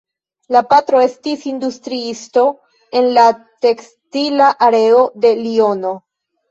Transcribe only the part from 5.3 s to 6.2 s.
Liono.